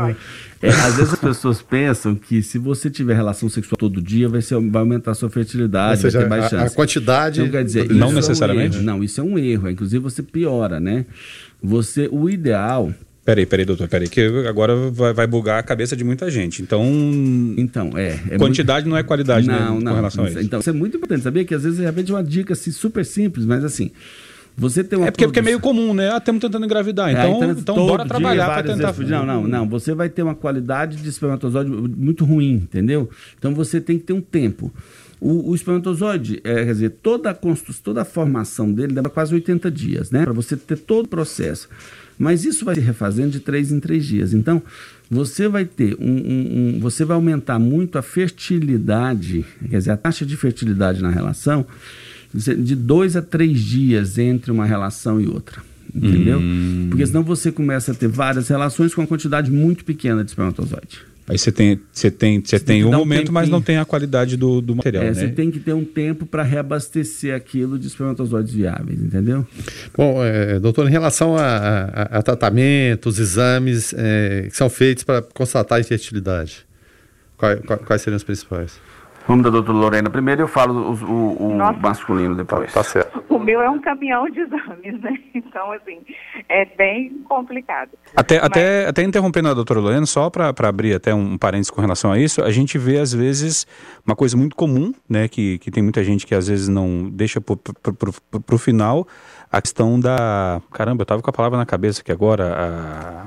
[0.63, 4.41] É, às vezes as pessoas pensam que se você tiver relação sexual todo dia, vai,
[4.41, 6.73] ser, vai aumentar a sua fertilidade, seja, vai ter mais chance.
[6.73, 7.41] A, quantidade.
[7.41, 8.77] Então, quer dizer, não necessariamente?
[8.77, 9.69] É um não, isso é um erro.
[9.69, 11.07] Inclusive você piora, né?
[11.61, 16.05] Você, o ideal Peraí, peraí, doutor, peraí, que agora vai, vai bugar a cabeça de
[16.05, 16.61] muita gente.
[16.61, 16.85] Então.
[17.57, 18.21] Então, é.
[18.31, 18.91] é quantidade muito...
[18.91, 19.85] não é qualidade, né, não, né?
[19.85, 20.41] Não, com relação a isso.
[20.41, 21.43] Então, isso é muito importante, sabia?
[21.43, 23.91] Que às vezes, de repente, uma dica assim, super simples, mas assim.
[24.57, 26.13] Você tem uma é porque, porque é meio comum, né?
[26.13, 27.11] Ah, estamos tentando engravidar.
[27.11, 28.93] Então, é, então, então bora trabalhar para tentar.
[28.93, 29.69] Vezes, não, não, não.
[29.69, 33.11] Você vai ter uma qualidade de espermatozoide muito ruim, entendeu?
[33.37, 34.73] Então você tem que ter um tempo.
[35.21, 39.35] O, o espermatozoide, é, quer dizer, toda a construção, toda a formação dele leva quase
[39.35, 40.23] 80 dias, né?
[40.23, 41.69] Para você ter todo o processo.
[42.19, 44.33] Mas isso vai se refazendo de três em três dias.
[44.33, 44.63] Então,
[45.11, 49.97] você vai ter um, um, um, você vai aumentar muito a fertilidade, quer dizer, a
[49.97, 51.67] taxa de fertilidade na relação
[52.35, 55.63] de dois a três dias entre uma relação e outra.
[55.95, 56.41] Entendeu?
[56.41, 56.89] Hum.
[56.91, 61.14] Porque senão você começa a ter várias relações com uma quantidade muito pequena de espermatozoide.
[61.27, 63.85] Aí você tem, você tem, você tem, tem um momento, um mas não tem a
[63.85, 65.05] qualidade do, do material.
[65.05, 65.15] É, né?
[65.15, 69.47] Você tem que ter um tempo para reabastecer aquilo de espermatozoides viáveis, entendeu?
[69.97, 75.23] Bom, é, doutor, em relação a, a, a tratamentos, exames é, que são feitos para
[75.23, 76.67] constatar a infertilidade,
[77.39, 78.79] quais, quais seriam os principais?
[79.27, 82.71] Vamos da doutora Lorena primeiro eu falo o, o, o masculino depois.
[82.73, 83.25] Tá, tá, certo.
[83.45, 85.19] O meu é um caminhão de exames, né?
[85.35, 86.01] Então, assim,
[86.49, 87.91] é bem complicado.
[88.17, 88.47] Até, Mas...
[88.47, 92.19] até, até interrompendo a doutora Lorena, só para abrir até um parênteses com relação a
[92.19, 93.67] isso, a gente vê às vezes
[94.05, 95.29] uma coisa muito comum, né?
[95.29, 99.07] Que, que tem muita gente que às vezes não deixa para o final
[99.53, 100.61] a questão da.
[100.73, 102.55] Caramba, eu tava com a palavra na cabeça aqui agora.
[102.57, 103.27] A...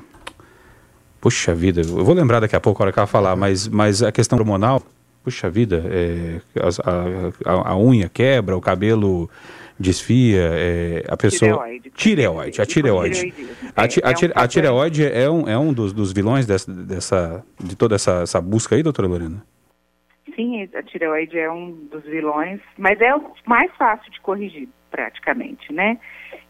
[1.22, 4.02] Puxa vida, eu vou lembrar daqui a pouco a hora que ela falar, mas, mas
[4.02, 4.82] a questão hormonal
[5.24, 9.30] puxa vida, é, a, a, a, unha quebra, o cabelo
[9.80, 11.68] desfia, é, a pessoa...
[11.96, 12.62] Tireoide.
[12.62, 13.34] a tireoide.
[13.76, 17.96] A, a, a, tireoide é um, é um dos, dos vilões dessa, dessa, de toda
[17.96, 19.44] essa, essa busca aí, doutora Lorena?
[20.36, 25.74] Sim, a tireoide é um dos vilões, mas é o mais fácil de corrigir, praticamente,
[25.74, 25.98] né?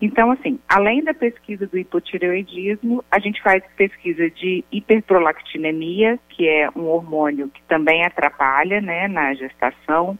[0.01, 6.69] Então, assim, além da pesquisa do hipotireoidismo, a gente faz pesquisa de hiperprolactinemia, que é
[6.75, 10.17] um hormônio que também atrapalha, né, na gestação.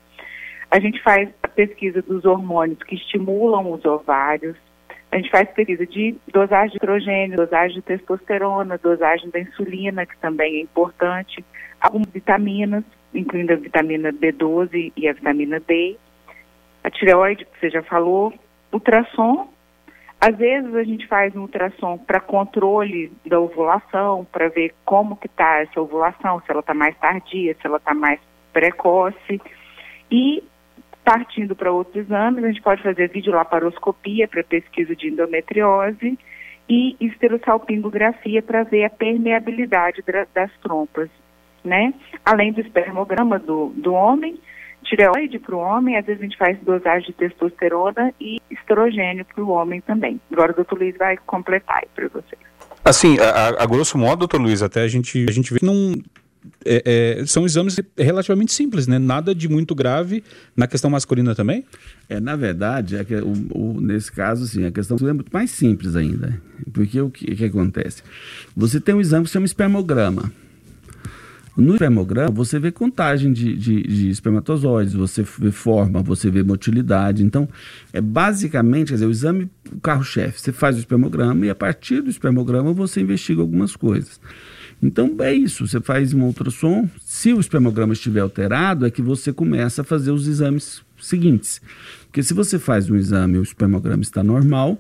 [0.72, 4.56] A gente faz pesquisa dos hormônios que estimulam os ovários.
[5.12, 10.16] A gente faz pesquisa de dosagem de estrogênio, dosagem de testosterona, dosagem da insulina, que
[10.20, 11.44] também é importante.
[11.82, 15.98] Algumas vitaminas, incluindo a vitamina B12 e a vitamina D.
[16.84, 18.32] A tireoide, que você já falou.
[18.72, 19.50] Ultrassom,
[20.22, 25.26] às vezes a gente faz um ultrassom para controle da ovulação, para ver como que
[25.26, 28.20] está essa ovulação, se ela está mais tardia, se ela está mais
[28.54, 29.42] precoce.
[30.12, 30.44] E
[31.08, 36.20] partindo para outros exames, a gente pode fazer videolaparoscopia para pesquisa de endometriose
[36.68, 40.04] e esterossalpingografia para ver a permeabilidade
[40.36, 41.10] das trompas,
[41.64, 41.94] né?
[42.26, 44.38] Além do espermograma do, do homem,
[44.84, 49.42] tireoide para o homem, às vezes a gente faz dosagem de testosterona e estrogênio para
[49.42, 50.20] o homem também.
[50.30, 52.42] Agora o doutor Luiz vai completar aí para vocês.
[52.84, 55.94] Assim, a, a, grosso modo, doutor Luiz, até a gente, a gente vê que não,
[56.66, 59.00] é, é, são exames relativamente simples, né?
[59.00, 60.24] Nada de muito grave
[60.56, 61.66] na questão masculina também?
[62.10, 65.52] É, na verdade, é que o, o, nesse caso, sim, a questão é muito mais
[65.52, 66.42] simples ainda.
[66.74, 68.04] Porque o que, que acontece?
[68.56, 70.32] Você tem um exame que se chama espermograma.
[71.58, 77.24] No espermograma, você vê contagem de, de, de, espermatozoides, você vê forma, você vê motilidade.
[77.24, 77.50] Então,
[77.92, 82.02] é basicamente, quer dizer, o exame, o carro-chefe, você faz o espermograma e a partir
[82.02, 84.22] do espermograma você investiga algumas coisas.
[84.82, 89.34] Então, é isso, você faz um ultrassom, se o espermograma estiver alterado, é que você
[89.34, 91.60] começa a fazer os exames seguintes.
[92.06, 94.80] Porque se você faz um exame e o espermograma está normal,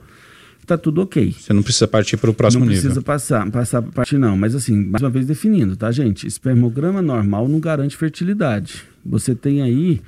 [0.62, 1.32] está tudo ok.
[1.32, 2.76] Você não precisa partir para o próximo nível.
[2.76, 4.38] Não precisa passar, passar para partir não.
[4.38, 6.28] Mas assim, mais uma vez definindo, tá, gente?
[6.28, 8.84] Espermograma normal não garante fertilidade.
[9.06, 10.02] Você tem aí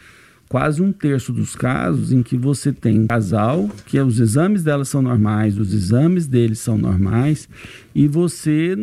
[0.50, 4.84] quase um terço dos casos em que você tem um casal que os exames dela
[4.84, 7.48] são normais, os exames deles são normais
[7.94, 8.76] e você,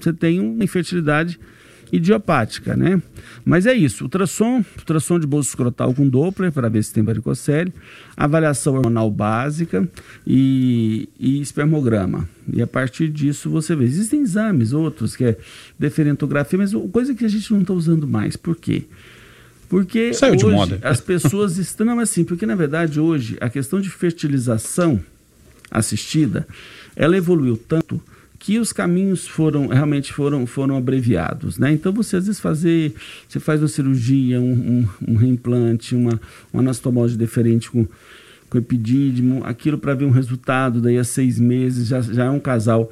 [0.00, 1.38] você tem uma infertilidade
[1.92, 3.02] idiopática, né?
[3.44, 7.72] Mas é isso, ultrassom, ultrassom de bolso escrotal com Doppler para ver se tem varicocele,
[8.16, 9.88] avaliação hormonal básica
[10.26, 12.28] e, e, espermograma.
[12.50, 13.84] E a partir disso você vê.
[13.84, 15.36] Existem exames, outros, que é
[15.78, 18.36] deferentografia, mas coisa que a gente não está usando mais.
[18.36, 18.84] Por quê?
[18.84, 19.09] Porque
[20.12, 20.78] Saiu hoje de moda.
[20.82, 21.86] as pessoas estão.
[21.86, 25.00] Não, assim, porque na verdade hoje a questão de fertilização
[25.70, 26.46] assistida
[26.96, 28.02] ela evoluiu tanto
[28.38, 31.72] que os caminhos foram realmente foram, foram abreviados, né?
[31.72, 32.94] Então você às vezes fazer,
[33.28, 34.52] você faz uma cirurgia, um,
[35.06, 36.18] um, um reimplante, uma,
[36.52, 37.86] uma anastomose diferente com,
[38.48, 42.40] com epidídimo, aquilo para ver um resultado daí a seis meses já, já é um
[42.40, 42.90] casal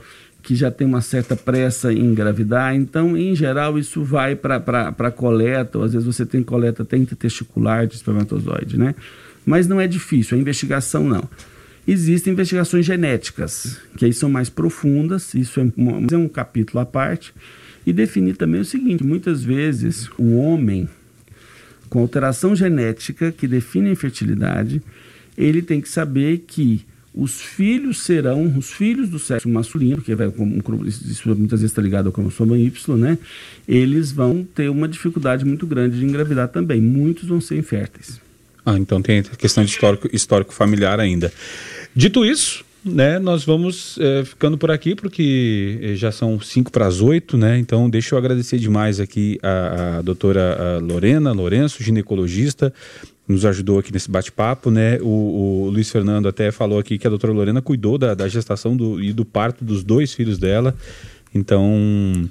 [0.49, 5.77] que já tem uma certa pressa em engravidar, então em geral isso vai para coleta,
[5.77, 8.95] ou às vezes você tem coleta até testicular de espermatozoide, né?
[9.45, 11.29] Mas não é difícil, a investigação não.
[11.87, 16.87] Existem investigações genéticas, que aí são mais profundas, isso é um, é um capítulo à
[16.87, 17.35] parte,
[17.87, 20.89] e definir também o seguinte: muitas vezes o homem
[21.91, 24.81] com alteração genética que define a infertilidade,
[25.37, 26.87] ele tem que saber que
[27.19, 32.07] os filhos serão os filhos do sexo masculino, que vai, isso muitas vezes está ligado
[32.07, 33.19] ao cromossomo Y, né?
[33.67, 36.81] Eles vão ter uma dificuldade muito grande de engravidar também.
[36.81, 38.21] Muitos vão ser inférteis.
[38.65, 41.33] Ah, então tem questão de histórico, histórico familiar ainda.
[41.93, 46.87] Dito isso, né, nós vamos é, ficando por aqui, porque eh, já são 5 para
[46.87, 47.59] as 8, né?
[47.59, 52.73] Então, deixa eu agradecer demais aqui a, a doutora Lorena Lourenço, ginecologista,
[53.29, 54.99] nos ajudou aqui nesse bate-papo, né?
[55.03, 58.75] O, o, Luiz Fernando até falou aqui que a doutora Lorena cuidou da, da gestação
[58.75, 60.75] do, e do parto dos dois filhos dela.
[61.35, 62.29] Então,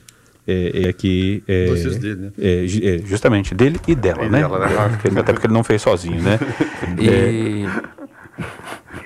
[0.47, 1.43] é, é aqui.
[1.47, 2.31] É, Dois filhos dele, né?
[2.39, 4.39] É, é, justamente, dele e dela, e né?
[4.39, 4.75] Dela, né?
[5.19, 6.39] Até porque ele não fez sozinho, né?
[6.99, 7.65] e.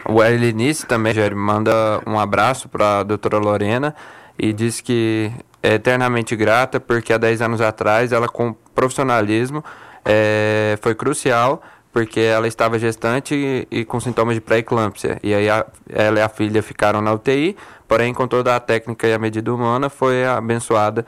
[0.05, 3.95] O Elinice também, Jerry, manda um abraço para a doutora Lorena
[4.37, 5.31] e diz que
[5.63, 9.63] é eternamente grata porque há 10 anos atrás ela, com profissionalismo,
[10.03, 15.19] é, foi crucial porque ela estava gestante e, e com sintomas de pré-eclâmpsia.
[15.21, 17.55] E aí a, ela e a filha ficaram na UTI,
[17.87, 21.05] porém com toda a técnica e a medida humana foi abençoada.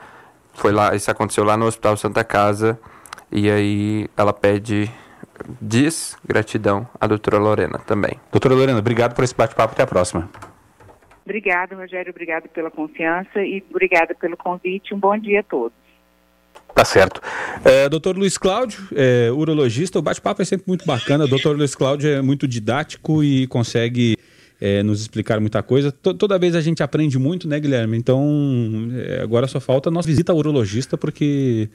[0.52, 2.78] Foi lá, isso aconteceu lá no Hospital Santa Casa.
[3.32, 4.90] E aí ela pede
[5.60, 8.20] diz gratidão à doutora Lorena também.
[8.30, 9.72] Doutora Lorena, obrigado por esse bate-papo.
[9.72, 10.28] Até a próxima.
[11.24, 12.10] Obrigada, Rogério.
[12.10, 14.94] Obrigado pela confiança e obrigada pelo convite.
[14.94, 15.83] Um bom dia a todos.
[16.74, 17.20] Tá certo.
[17.64, 21.24] É, doutor Luiz Cláudio, é, urologista, o bate-papo é sempre muito bacana.
[21.24, 24.16] O doutor Luiz Cláudio é muito didático e consegue
[24.60, 25.92] é, nos explicar muita coisa.
[25.92, 27.96] T toda vez a gente aprende muito, né, Guilherme?
[27.96, 31.68] Então, é, agora só falta nossa visita ao urologista, porque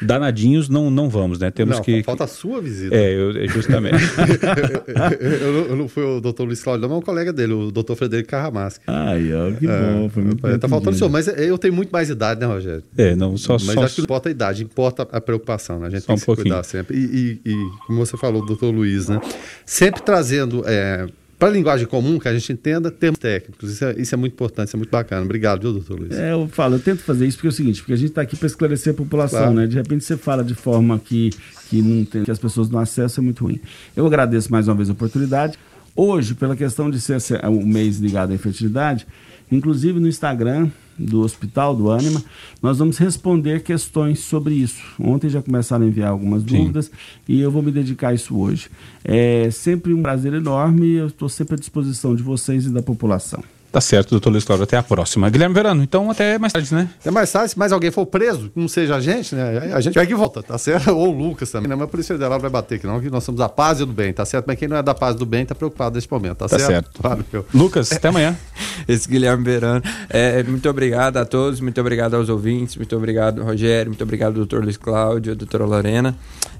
[0.00, 1.50] danadinhos não, não vamos, né?
[1.50, 2.02] Temos não, que.
[2.02, 2.94] Falta a sua visita.
[2.94, 3.96] É, eu, é justamente.
[5.20, 7.70] eu, eu, eu, não fui o doutor Luiz Cláudio, não, mas o colega dele, o
[7.70, 8.82] doutor Frederico Carramasca.
[8.86, 10.08] Ai, ó, que é, bom.
[10.08, 12.82] Foi muito é, tá faltando o senhor, mas eu tenho muito mais idade, né, Rogério?
[12.96, 15.88] É, não, só Mas só, acho que não importa a idade, importa a preocupação, né?
[15.88, 16.46] A gente Só tem um que se pouquinho.
[16.46, 16.96] cuidar sempre.
[16.96, 19.20] E, e, e, como você falou, doutor Luiz, né?
[19.64, 20.62] Sempre trazendo.
[20.66, 21.06] É,
[21.44, 23.70] para a linguagem comum, que a gente entenda, termos técnicos.
[23.70, 25.22] Isso é, isso é muito importante, isso é muito bacana.
[25.26, 26.12] Obrigado, viu, doutor Luiz?
[26.12, 28.22] É, eu falo, eu tento fazer isso porque é o seguinte, porque a gente está
[28.22, 29.54] aqui para esclarecer a população, Claro.
[29.54, 29.66] né?
[29.66, 31.28] De repente você fala de forma que,
[31.68, 33.60] que, não tem, que as pessoas não acessam, é muito ruim.
[33.94, 35.58] Eu agradeço mais uma vez a oportunidade.
[35.94, 39.06] Hoje, pela questão de ser o mês ligado à infertilidade,
[39.50, 42.22] inclusive no Instagram do Hospital do Anima,
[42.62, 44.80] nós vamos responder questões sobre isso.
[44.98, 46.90] Ontem já começaram a enviar algumas dúvidas
[47.28, 48.70] e eu vou me dedicar a isso hoje.
[49.04, 52.82] É sempre um prazer enorme e eu estou sempre à disposição de vocês e da
[52.82, 53.42] população.
[53.74, 54.62] Tá certo, doutor Luiz Cláudio.
[54.62, 55.28] Até a próxima.
[55.28, 56.88] Guilherme Verano, então até mais tarde, né?
[57.04, 59.72] É mais fácil, se mais alguém for preso, que não seja a gente, né?
[59.74, 60.90] A gente vai que volta, tá certo?
[60.94, 61.74] Ou o Lucas também, né?
[61.74, 63.92] Mas a Polícia Federal vai bater aqui, não, que nós somos da paz e do
[63.92, 64.44] bem, tá certo?
[64.46, 66.56] Mas quem não é da paz e do bem tá preocupado nesse momento, tá, Tá
[66.56, 66.70] certo?
[66.70, 67.02] certo.
[67.02, 67.44] Claro, meu.
[67.52, 68.36] Lucas, até amanhã.
[68.86, 69.82] Esse Guilherme Verano.
[70.08, 74.62] É, muito obrigado a todos, muito obrigado aos ouvintes, muito obrigado, Rogério, muito obrigado, doutor
[74.62, 76.14] Luiz Cláudio, doutora Lorena.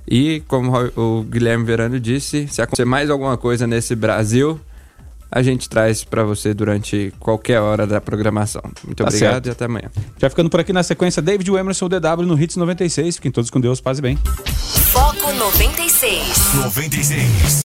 [0.04, 4.58] E como o Guilherme Verano disse, se acontecer mais alguma coisa nesse Brasil,
[5.36, 8.62] a gente traz para você durante qualquer hora da programação.
[8.84, 9.46] Muito Tá obrigado certo.
[9.48, 9.90] e até amanhã.
[10.16, 13.16] Já ficando por aqui na sequência, David Emerson DW no Hits 96.
[13.16, 14.16] Fiquem todos com Deus, paz e bem.
[14.92, 16.54] Foco 96.
[16.64, 17.62] 96.